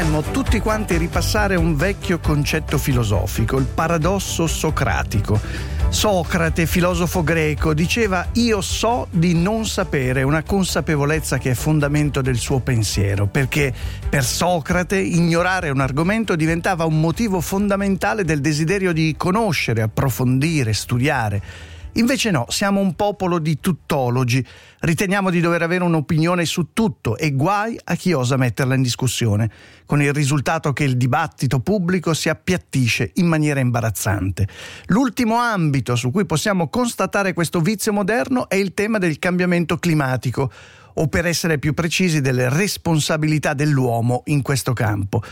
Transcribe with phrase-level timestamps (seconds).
[0.00, 5.38] Dovremmo tutti quanti ripassare un vecchio concetto filosofico, il paradosso socratico.
[5.90, 12.38] Socrate, filosofo greco, diceva io so di non sapere, una consapevolezza che è fondamento del
[12.38, 13.74] suo pensiero, perché
[14.08, 21.42] per Socrate ignorare un argomento diventava un motivo fondamentale del desiderio di conoscere, approfondire, studiare.
[21.94, 24.44] Invece no, siamo un popolo di tuttologi,
[24.80, 29.50] riteniamo di dover avere un'opinione su tutto e guai a chi osa metterla in discussione,
[29.86, 34.46] con il risultato che il dibattito pubblico si appiattisce in maniera imbarazzante.
[34.86, 40.50] L'ultimo ambito su cui possiamo constatare questo vizio moderno è il tema del cambiamento climatico,
[40.94, 45.22] o per essere più precisi delle responsabilità dell'uomo in questo campo.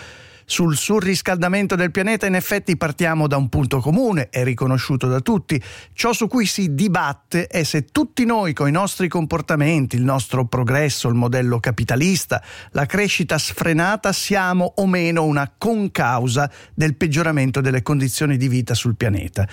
[0.51, 5.62] Sul surriscaldamento del pianeta in effetti partiamo da un punto comune, è riconosciuto da tutti.
[5.92, 10.47] Ciò su cui si dibatte è se tutti noi con i nostri comportamenti, il nostro
[10.47, 17.83] progresso, il modello capitalista, la crescita sfrenata siamo o meno una concausa del peggioramento delle
[17.83, 19.47] condizioni di vita sul pianeta.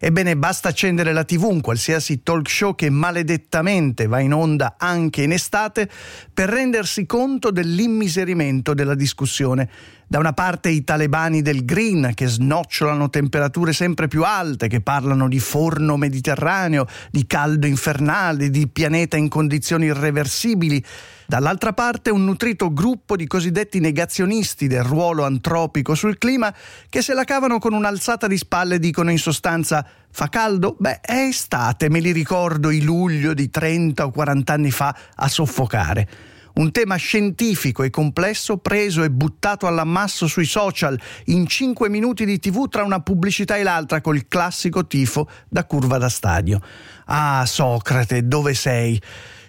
[0.00, 5.22] Ebbene, basta accendere la TV, un qualsiasi talk show che maledettamente va in onda anche
[5.22, 5.90] in estate,
[6.32, 9.68] per rendersi conto dell'immiserimento della discussione.
[10.10, 15.28] Da una parte i talebani del green che snocciolano temperature sempre più alte, che parlano
[15.28, 20.82] di forno mediterraneo, di caldo infernale, di pianeta in condizioni irreversibili.
[21.26, 26.54] Dall'altra parte un nutrito gruppo di cosiddetti negazionisti del ruolo antropico sul clima
[26.88, 30.74] che se la cavano con un'alzata di spalle e dicono in sostanza fa caldo?
[30.78, 35.28] Beh, è estate, me li ricordo i luglio di 30 o 40 anni fa a
[35.28, 42.24] soffocare un tema scientifico e complesso preso e buttato all'ammasso sui social in 5 minuti
[42.24, 46.60] di tv tra una pubblicità e l'altra col classico tifo da curva da stadio.
[47.06, 49.00] Ah, Socrate, dove sei?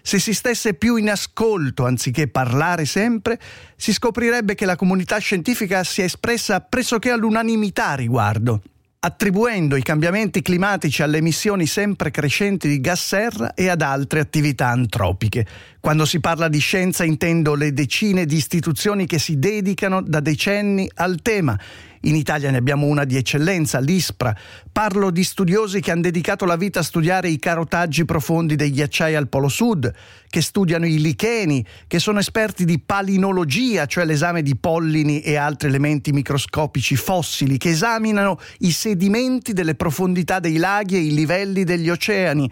[0.02, 3.40] Se si stesse più in ascolto anziché parlare sempre,
[3.76, 8.62] si scoprirebbe che la comunità scientifica si è espressa pressoché all'unanimità riguardo
[9.02, 14.68] attribuendo i cambiamenti climatici alle emissioni sempre crescenti di gas serra e ad altre attività
[14.68, 15.46] antropiche.
[15.80, 20.90] Quando si parla di scienza intendo le decine di istituzioni che si dedicano da decenni
[20.96, 21.58] al tema
[22.02, 24.36] in Italia ne abbiamo una di eccellenza, l'ISPRA.
[24.72, 29.16] Parlo di studiosi che hanno dedicato la vita a studiare i carotaggi profondi dei ghiacciai
[29.16, 29.92] al Polo Sud,
[30.30, 35.68] che studiano i licheni, che sono esperti di palinologia, cioè l'esame di pollini e altri
[35.68, 41.90] elementi microscopici fossili, che esaminano i sedimenti delle profondità dei laghi e i livelli degli
[41.90, 42.50] oceani.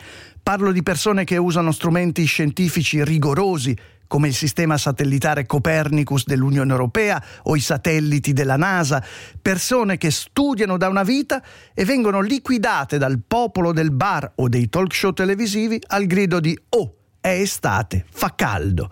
[0.48, 3.76] Parlo di persone che usano strumenti scientifici rigorosi
[4.08, 9.04] come il sistema satellitare Copernicus dell'Unione Europea o i satelliti della NASA,
[9.42, 11.44] persone che studiano da una vita
[11.74, 16.58] e vengono liquidate dal popolo del bar o dei talk show televisivi al grido di
[16.70, 18.90] Oh, è estate, fa caldo.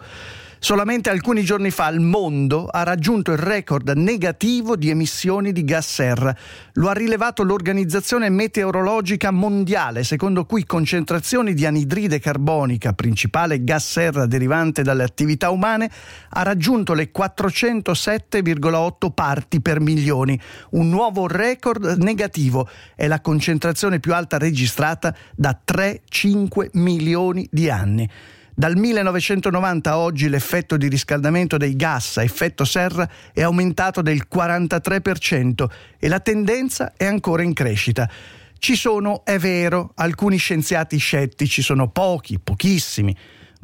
[0.65, 5.87] Solamente alcuni giorni fa il mondo ha raggiunto il record negativo di emissioni di gas
[5.87, 6.35] serra.
[6.73, 14.25] Lo ha rilevato l'Organizzazione Meteorologica Mondiale, secondo cui concentrazioni di anidride carbonica, principale gas serra
[14.25, 15.87] derivante dalle attività umane,
[16.29, 22.67] ha raggiunto le 407,8 parti per milioni, un nuovo record negativo.
[22.95, 28.09] È la concentrazione più alta registrata da 3-5 milioni di anni.
[28.57, 34.27] Dal 1990 a oggi l'effetto di riscaldamento dei gas a effetto serra è aumentato del
[34.33, 35.65] 43%
[35.99, 38.09] e la tendenza è ancora in crescita.
[38.57, 43.13] Ci sono, è vero, alcuni scienziati scettici, sono pochi, pochissimi,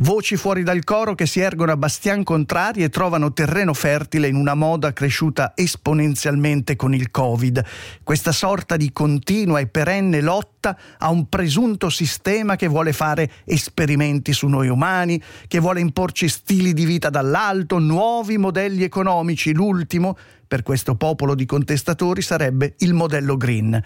[0.02, 4.34] Voci fuori dal coro che si ergono a bastian contrari e trovano terreno fertile in
[4.34, 7.64] una moda cresciuta esponenzialmente con il Covid.
[8.02, 14.34] Questa sorta di continua e perenne lotta a un presunto sistema che vuole fare esperimenti
[14.34, 19.54] su noi umani, che vuole imporci stili di vita dall'alto, nuovi modelli economici.
[19.54, 20.18] L'ultimo,
[20.48, 23.84] per questo popolo di contestatori, sarebbe il modello green.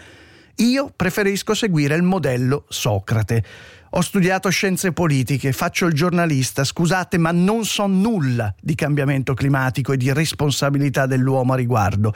[0.57, 3.43] Io preferisco seguire il modello Socrate.
[3.91, 9.91] Ho studiato scienze politiche, faccio il giornalista, scusate, ma non so nulla di cambiamento climatico
[9.91, 12.13] e di responsabilità dell'uomo a riguardo.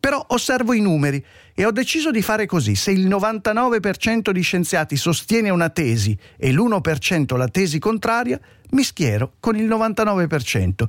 [0.00, 2.74] Però osservo i numeri e ho deciso di fare così.
[2.74, 8.38] Se il 99% di scienziati sostiene una tesi e l'1% la tesi contraria,
[8.70, 10.84] mi schiero con il 99%.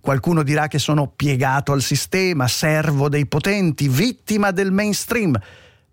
[0.00, 5.38] Qualcuno dirà che sono piegato al sistema, servo dei potenti, vittima del mainstream.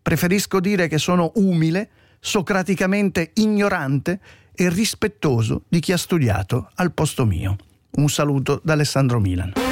[0.04, 1.90] Preferisco dire che sono umile,
[2.20, 4.20] socraticamente ignorante
[4.54, 7.56] e rispettoso di chi ha studiato al posto mio.
[7.96, 9.63] Un saluto da Alessandro Milan.